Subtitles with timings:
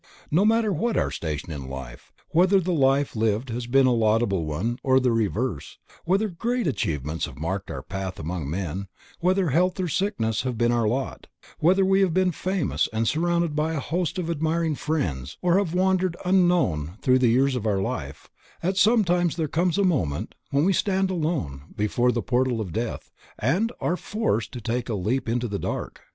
[0.31, 4.45] No matter what our station in life, whether the life lived has been a laudable
[4.45, 8.87] one or the reverse, whether great achievements have marked our path among men,
[9.19, 11.27] whether health or sickness have been our lot,
[11.59, 15.75] whether we have been famous and surrounded by a host of admiring friends or have
[15.75, 18.27] wandered unknown through the years of our life,
[18.63, 22.73] at some time there comes a moment when we stand alone before the portal of
[22.73, 26.01] death and are forced to take the leap into the dark.